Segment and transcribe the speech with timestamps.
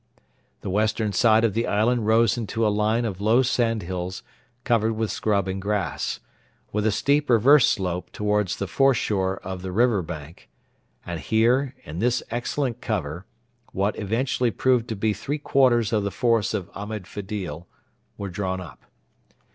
[0.61, 4.23] The western side of the island rose into a line of low sandhills
[4.63, 6.19] covered with scrub and grass,
[6.71, 10.49] with a steep reverse slope towards the foreshore of the river bank;
[11.05, 13.27] and here, in this excellent cover,
[13.73, 17.67] what eventually proved to be three quarters of the force of Ahmed Fedil
[18.17, 18.81] were drawn up.